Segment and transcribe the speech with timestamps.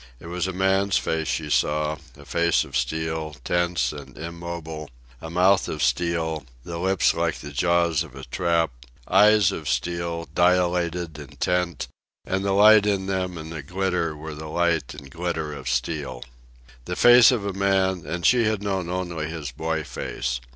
[0.19, 4.89] It was a man's face she saw, a face of steel, tense and immobile;
[5.21, 8.71] a mouth of steel, the lips like the jaws of a trap;
[9.07, 11.87] eyes of steel, dilated, intent,
[12.25, 16.23] and the light in them and the glitter were the light and glitter of steel.
[16.85, 20.41] The face of a man, and she had known only his boy face.